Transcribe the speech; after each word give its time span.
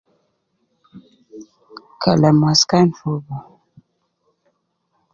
Kalam 2.01 2.37
waskan 2.45 2.87
fogo 2.99 3.35